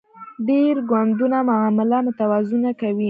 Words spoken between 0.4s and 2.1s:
ډیر ګوندونه معامله